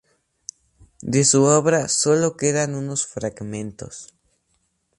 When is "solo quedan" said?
1.87-2.73